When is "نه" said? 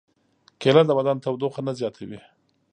1.67-1.73